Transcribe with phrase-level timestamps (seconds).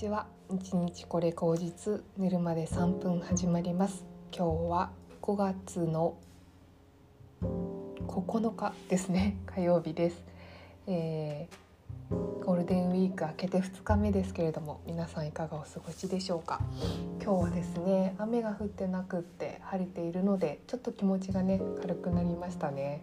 [0.00, 0.28] ちは。
[0.50, 4.06] 一日これ口実寝るまで3分始まります。
[4.34, 6.16] 今日は5月の
[7.42, 9.36] 9日ですね。
[9.44, 10.24] 火曜日です、
[10.86, 16.62] えー、ゴールデンウィーク明けて2日目ですけれども皆さんいかがお過ごしでしょうか。
[17.22, 23.02] 今日はですね雨が降ってなくって晴れているのでちょっと気持ちがね軽くなりましたね。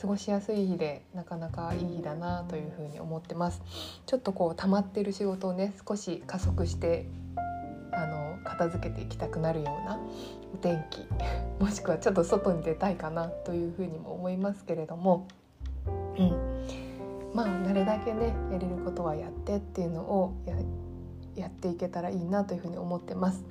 [0.00, 3.60] 過ごしやすい日でなかなかいい日だなというふうに思ってます。
[4.06, 7.06] ちょっとこう溜まってる仕事をね少し加速して
[7.92, 9.98] あの片付けていきたくなるような
[10.54, 11.06] お天気
[11.62, 15.26] もしくはちょっと外に出たいかなというふうにも思いますけれども、
[16.16, 16.32] うん、
[17.34, 20.32] まあなるだけねやれることはやってっていうのを
[21.34, 23.44] やっていけたらいいなというふうに思ってます。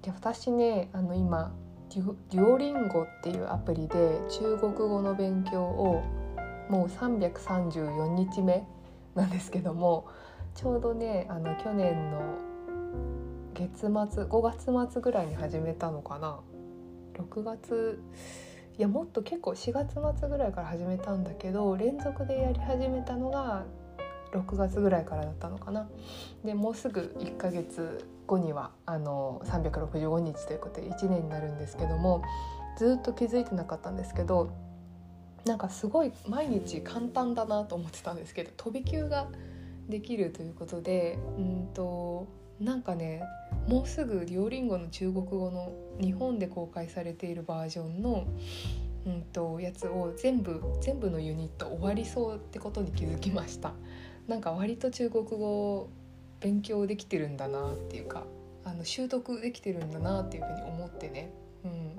[0.00, 1.52] で私ねあの今
[1.94, 6.02] デュオリンゴっていうアプリで中国語の勉強を
[6.70, 8.66] もう334日目
[9.14, 10.06] なんですけども
[10.54, 12.38] ちょうどねあの去年の
[13.54, 13.88] 月末
[14.24, 16.40] 5月末ぐらいに始めたのかな。
[17.14, 18.00] 6月
[18.78, 23.64] いやもっと結構4月末ぐらいから始めたんだけど連続でやり始めたのが
[24.32, 25.88] 6月ぐらいからだったのかな。
[26.42, 32.22] でもうすぐ1ヶ月後にはあの365日ということで1年になるんですけども
[32.78, 34.50] ずっと気づいてなかったんですけど
[35.44, 39.28] なんかすごい毎日簡単だなと思ってたんですけど飛び級が
[39.88, 42.26] できるということでうんと
[42.60, 43.22] なんかね
[43.68, 48.26] もうすぐデュオリンゴの中国語の日本で公開されているバージョンの
[49.04, 53.72] うんとやつを全部全部のユニット終わりそうってことに気づきました。
[54.28, 55.90] なんか割と中国語
[56.42, 58.24] 勉強できてるんだなっていうか
[58.64, 61.30] あの習得できてるんだなっていうふうに思ってね、
[61.64, 61.96] うん、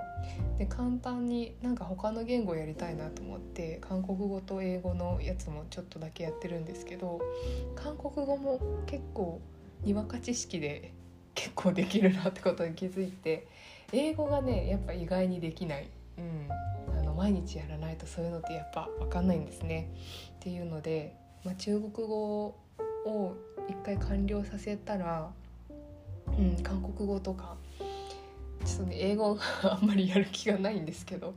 [0.58, 7.20] で簡単になんか他の言語やりたいなと思って韓国語と英語のやつもちょっとだけやってるんですけど
[7.76, 9.42] 韓国語も結構
[9.84, 10.94] にわか知識で
[11.36, 13.48] 結構できるなってことに気づいて
[13.92, 19.90] 英語がねやっぱ意外にできない、うん、あの毎日やらないとそういうのってやっぱ分かんないんですね。
[20.36, 22.56] っていうのでまあ、中国語
[23.06, 23.36] を
[23.84, 25.30] 回完了させたら、
[26.38, 27.56] うん、韓国語とか
[28.66, 29.42] ちょっとね英語が
[29.74, 31.34] あんまりやる気がないんですけど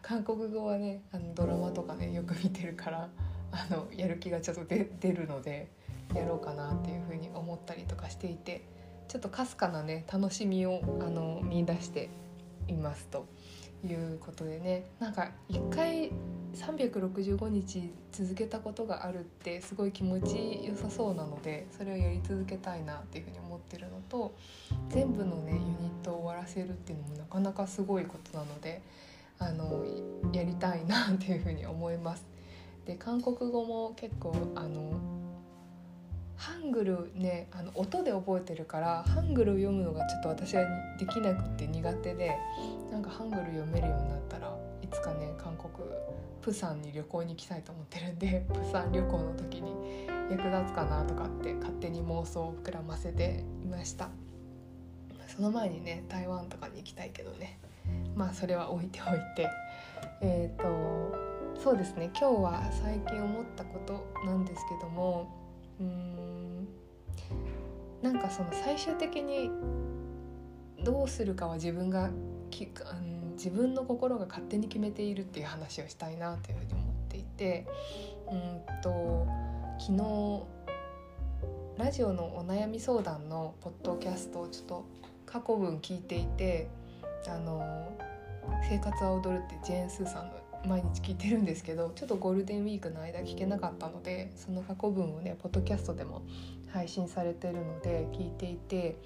[0.00, 3.08] 韓国語はねあのドラマとかねよく見てるから
[3.52, 5.68] あのやる気がちょっと出るので
[6.14, 8.62] やろうかなっていうふうに思ったりとかしていて
[9.08, 12.08] ちょっとかすかなね楽しみをあの見出して
[12.68, 13.26] いますと。
[13.84, 16.12] いうことでねなんか一回
[16.54, 24.34] 365日続けたことがあるってすごい気持ちよさそうなのでそれをやり続けたいなっていうふうに思ってるのと
[24.90, 28.82] 全部のねユニットを終わらせるっていうのもなかなかすごいことなので
[29.38, 29.84] あの
[30.32, 32.24] やりたいなっていうふうに思います。
[32.86, 34.92] で韓国語も結構あの
[36.36, 40.64] ハングルねあの音で覚えてるからハングルを読むのがちょっと私は
[40.98, 42.36] できなくて苦手で
[42.90, 44.52] なんかハングル読めるようになったら
[44.82, 45.88] いつかね韓国
[46.40, 54.08] プサンに旅行に行きたいと思ってるんで プサン旅行の時に役立つかなとかって勝手に妄想を膨らませていました。
[55.28, 57.58] その前にね台湾とかに行きたいけどね。
[58.14, 59.48] まあそれは置いておいて。
[60.20, 62.10] えっ、ー、とそうですね。
[62.18, 65.28] 今日は最近思ったことなんですけども
[65.80, 66.68] うん
[68.02, 69.50] なんかその最終的に
[70.82, 72.10] どうするかは自分が
[72.50, 77.66] き、うん、自分の心が勝手に決めているっていう話をしたいなというふうに思っていて
[78.30, 79.26] うんと
[79.80, 80.42] 昨日
[81.76, 84.84] ラジオのお悩み相談のポッドキャストをちょっと
[85.26, 86.68] 過去分聞いていて
[87.26, 87.92] あの
[88.70, 96.22] 「生活は踊る」ってジェーン・スーさんの毎日聞いてるんですけどちょっとゴールデンウィークの間聞けなかったのでその過去文をねポッドキャストでも
[96.70, 98.98] 配信されてるので聞いていて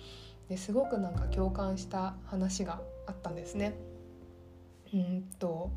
[0.51, 3.96] ですごくなんか共感した話があったんですね。
[4.97, 5.71] うんと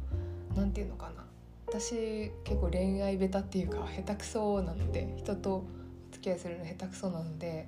[0.56, 1.26] 何て言うのかな。
[1.68, 5.66] 私結構恋愛ベタっていうか下手くそなので人とお
[6.12, 7.68] 付き合いするの下手くそなので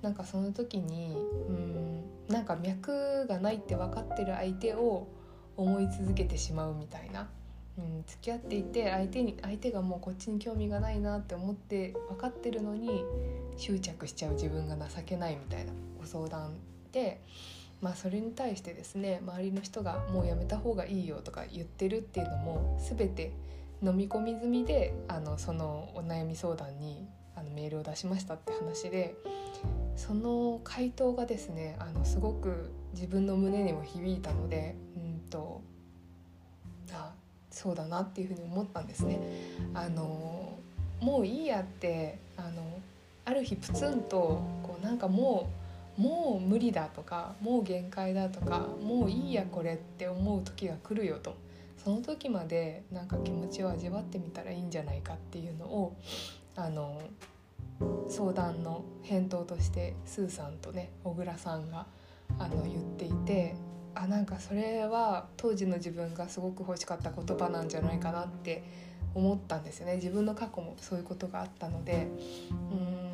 [0.00, 1.14] なんかその時に
[1.48, 5.06] うんなんか脈がないって分かってる相手を
[5.56, 7.28] 思い続けてしまうみたいな。
[7.78, 13.02] うん、付き合っていて相手に相手がもうこっちに興味がないなって思って分かってるのに
[13.56, 16.58] 執着しちゃう自分が情けないみたいなご相談
[16.92, 17.22] で、
[17.82, 23.32] まあ、それに対してですね周りの人が「もうやめた方がいいよ」とか言ってるっていうのも全て
[23.82, 29.16] 飲み込み済みであのそのお悩み相談にあのメールを出しましたって話で
[29.96, 35.60] その回答がですねあのすごく自分の胸にも響いたのでうんと
[36.92, 37.12] あ
[37.50, 39.18] そうだなっていうふうに思ったんですね。
[39.74, 40.52] あの
[41.00, 42.62] もういいやってあの
[43.24, 45.61] ある日プツンとこうなんかもう
[45.96, 51.36] もう無理だとかもう限界だとかもういいやこれって思う時が来るよと。
[51.82, 55.96] その時までなんか気持ちを味わってみたらいいんじゃないかっていうのを
[56.54, 57.02] あの
[58.08, 61.86] 相談の返答としてスーさんとね小倉さんが
[62.38, 63.56] あの言っていて
[63.94, 68.62] あなんかそれは当時の自分がすごく欲しかった言葉なんじゃないかなって
[69.14, 69.96] 思ったんですよね。
[69.96, 72.06] 自分の過去もそういうことがあったので。
[72.70, 73.11] うん。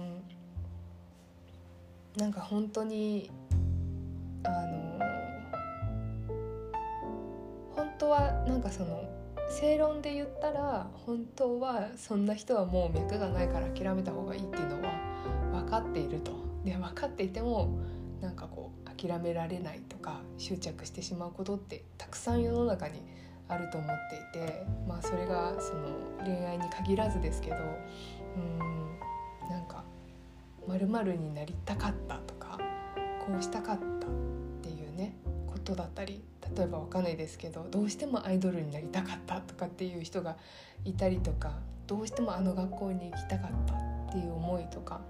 [2.19, 3.31] なんか本当に
[4.45, 4.99] あの
[7.77, 9.09] 本当はなんかその
[9.49, 14.93] 正論で言ったら本当はそんな人はもう脈がないから諦めた方がいいっていうのは
[15.53, 16.33] 分かっていると。
[16.65, 17.79] で分かっていても
[18.21, 23.01] なんかこう諦められないとか執着してしまうことってたくさん世の中に
[23.49, 25.87] あると思っていてまあそれがその
[26.25, 27.57] 恋愛に限らずですけど
[28.37, 28.59] うん
[29.49, 29.85] なんか
[30.69, 32.59] 〇〇になりたかったとか
[33.27, 34.11] こうしたかったっ
[34.63, 35.15] ていうね
[35.47, 36.23] ことだったり
[36.57, 40.37] 例えばわかんないですけどどうしてもアイドルになりたかったとかっていう人が
[40.85, 41.55] いたりとか
[41.87, 45.01] どうしてもあの学校に行きたかったっていう思いとか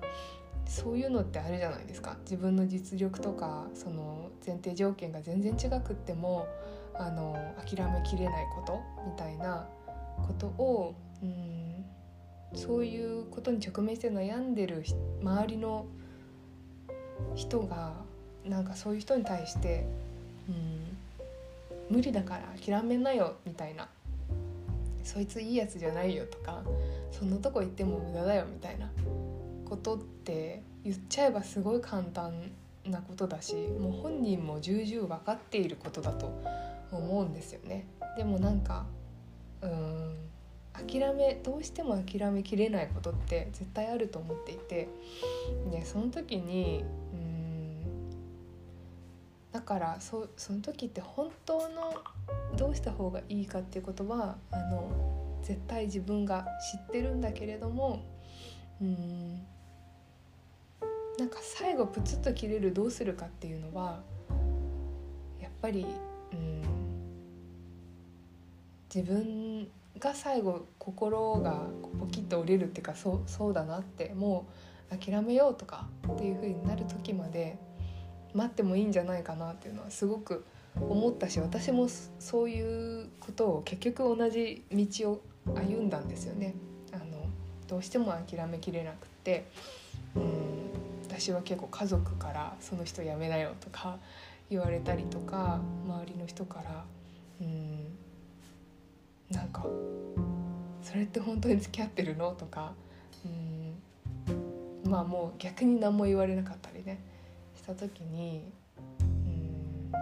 [0.64, 2.18] そういうのってあるじゃないですか。
[2.24, 6.46] 自分の実力とかその前提条件が全然違くっても
[6.94, 9.66] あの諦めきれないことみたいな
[10.26, 11.84] ことをうん
[12.54, 14.84] そういうことに直面して悩んでる
[15.22, 15.86] 周りの
[17.34, 17.92] 人が
[18.44, 19.86] なんかそういう人に対して
[20.48, 23.88] うん無理だから諦めなよみたいな
[25.04, 26.62] そいついいやつじゃないよとか
[27.10, 28.90] そんなとこ行っても無駄だよみたいな
[29.64, 32.50] ことって言っちゃえばすごい簡単
[32.84, 36.30] なことだしもう本人も重々分かっていることだと
[36.92, 37.86] 思うんですよね。
[38.16, 38.86] でもなんか
[39.62, 40.14] うん
[40.86, 44.88] 諦めどうしても諦めきれないことって絶対あると思っていて
[45.70, 47.28] でその時にうん
[49.52, 51.94] だからそその時って本当の
[52.56, 58.02] どうした方がいいかっていうことはあの絶対自分が知ってるんだけれども
[58.80, 59.42] うん
[61.18, 64.00] なんか最後プツッと切れるどうするかっていうのは
[65.40, 65.86] やっぱり
[66.32, 66.62] うん
[68.94, 71.62] 自分が最後心が
[71.98, 74.46] ポキッと折れるっていうかそうそうだなっても
[74.92, 77.58] う諦めようとかっていう風になる時まで
[78.34, 80.44] 待ってもいいんじゃないかなっていうのはすごく
[80.76, 85.22] 思ったし私もそういうことを結局同じ道を
[85.54, 86.54] 歩んだんですよね。
[86.92, 87.04] あの
[87.66, 89.48] どうしても諦めきれなくて
[90.14, 90.70] うん
[91.08, 93.98] 私は結構家族から「その人辞めなよ」とか
[94.50, 96.84] 言われたりとか周りの人から
[97.40, 97.98] うん
[99.30, 99.66] なんか
[100.82, 102.74] 「それって本当に付き合ってるの?」とか
[103.24, 107.00] うんまあもう逆に何も言われなかったりね
[107.54, 108.50] した時に
[109.00, 109.92] うん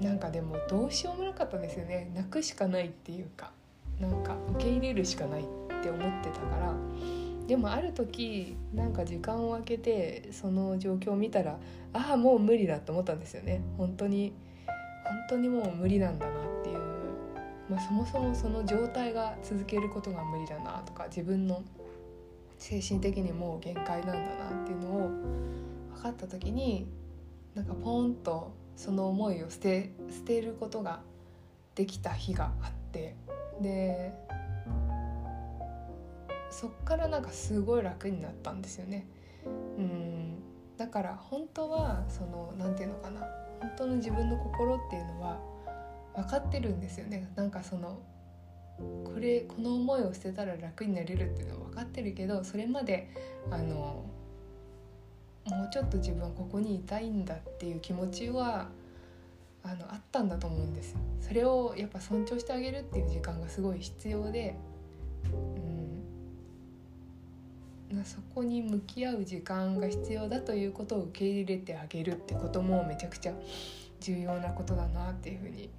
[0.00, 3.52] なんかでもどうしようもなかったですよね泣くしかないっていうか
[4.00, 5.44] なんか受け入れるしかないっ
[5.82, 6.74] て思ってたから
[7.46, 11.58] でもある時なんか時間を空けてその状況を見たら
[11.92, 14.32] ああもう無理だと思ったんですよね本当に
[15.28, 16.78] 当にもう無理なんだなっていう、
[17.68, 21.62] まあ、そもそもその状態が続けることが無理だなとか自分の
[22.58, 25.10] 精神的にもう限界なんだなっていうのを
[25.94, 26.86] 分かった時に
[27.54, 31.00] なんかポンとその思いを捨て捨てることが
[31.74, 33.16] できた日があって
[33.60, 34.12] で
[36.50, 39.06] そっからなんかすごい楽になったんですよね。
[39.44, 40.42] うん
[40.76, 43.26] だから本当はその何て言うのかな
[43.60, 45.38] 本当の自分の心っていうのは
[46.14, 47.98] 分かってるんですよねなんかその
[49.04, 53.10] これこの思いを捨てたら楽になれるっていうのは分かってるけどそれまで
[53.50, 54.04] あの
[55.46, 58.68] もうちょっと自分はここにいたいんだっていう気持ちは
[59.62, 60.98] あのあったんだと思うんですよ。
[61.20, 64.56] それをやっぱ尊重してあげるっていう時間がすごい必要で、
[65.24, 65.65] うん、
[68.04, 73.32] そこに向き合う時間が必要だということを受け入れてあげるってこともめちゃくちゃ
[74.00, 75.70] 重要なことだなっていうふうに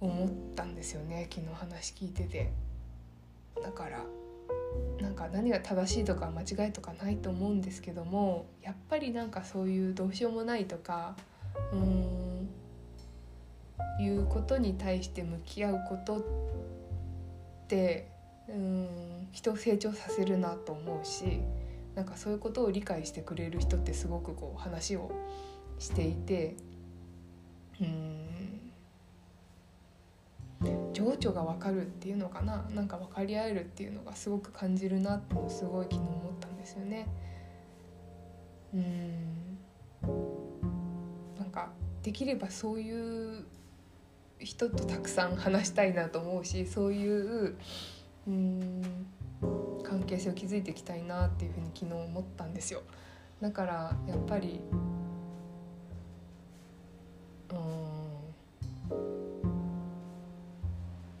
[0.00, 2.50] 思ったんですよね昨日話聞いてて。
[3.62, 4.04] だから
[5.00, 11.16] なんか何が正しいとか間違いとかないと思うんですけどもやっぱりなんかそういうどうしようもないとか
[11.72, 12.48] うん
[13.98, 16.22] いうことに対して向き合うことっ
[17.68, 18.08] て
[18.48, 21.40] うん人を成長させるなと思うし
[21.94, 25.10] なんかそういうことを理解してくれる人ってすごくこう話を
[25.78, 26.56] していて
[27.80, 28.26] うん
[30.92, 37.06] 上情が分かるっていうのかななんか分かり合えるっていうのがすごく感じるなってすごい昨日思ったんですよね。
[38.74, 39.58] うん
[41.38, 41.70] なんか
[42.02, 43.44] できればそういう
[44.38, 47.56] 人とたくさん話したいなと思うしそういう
[48.26, 49.05] うん
[49.96, 52.82] 関係性を築いていきたいなっていうふうに昨日思ったんですよ。
[53.40, 54.60] だからやっぱり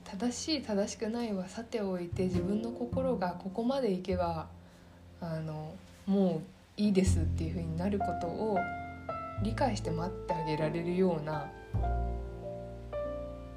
[0.04, 4.48] 正しい正しくないはさておいて自分の心がここまでいけば
[5.20, 5.74] あの
[6.06, 6.36] も
[6.78, 8.58] ういいですっていうふうになることを
[9.42, 11.50] 理解して待ってあげられるような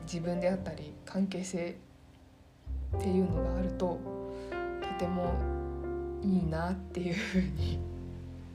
[0.03, 1.75] 自分であったり関係性
[2.97, 4.28] っていうのがあると
[4.99, 5.33] ても
[6.21, 7.79] いいなっていうふうに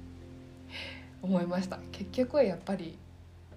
[1.23, 1.79] 思いました。
[1.91, 2.99] 結局はやっぱり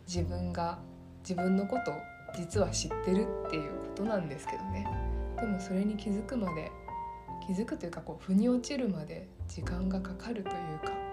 [0.08, 0.80] 自分が
[1.20, 1.94] 自分のこと
[2.34, 4.88] 実は知ってるっていうことなんですけどね。
[5.36, 6.72] でもそれに気づくまで
[7.46, 11.07] 気づくというかこう腑に落ちるまで時間がかかるというか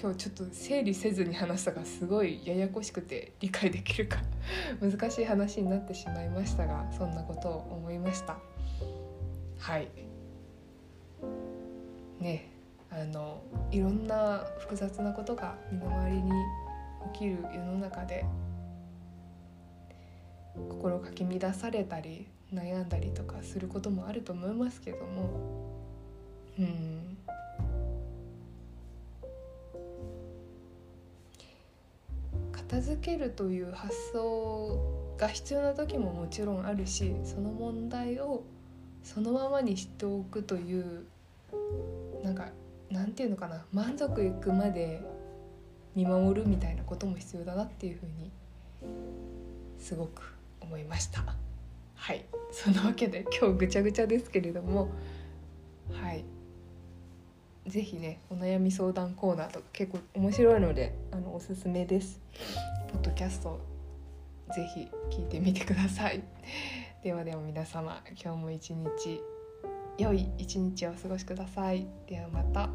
[0.00, 4.18] 今日ちょっと整理せずに話したがすごいややこしくて理解できるか
[4.80, 8.38] 難しい話になってしまいましたがそんなことを思いました。
[9.58, 9.88] はい。
[12.20, 12.50] ね
[12.90, 16.30] あのいろんな複雑なことが身の回りに
[17.12, 18.24] 起きる世の中で
[20.68, 25.74] 心かき乱されたり悩んだりとかすることもあると思いますけども。
[26.58, 27.13] うん。
[32.68, 38.42] 片付けるという発想が必要な時ももちろんあるしその問題を
[39.02, 41.04] そのままにしておくという
[42.22, 42.48] なんか
[42.90, 45.02] なんていうのかな満足いくまで
[45.94, 48.30] 見守るみたいなことも必要だなっていうふうに
[49.78, 51.22] すごく思いました。
[51.94, 52.24] はい。
[52.50, 54.88] そんなわけで今日ぐちゃぐちゃですけれども。
[55.92, 56.24] はい。
[57.66, 62.20] 是非ねお悩み相談コーナーとか結構面白いのであのおすすめです。
[62.92, 63.60] ポッドキャスト
[64.54, 66.22] 是非聞いてみてください。
[67.02, 69.20] ではでは皆様今日も一日
[69.98, 71.86] 良い一日をお過ごしください。
[72.06, 72.68] ではまた。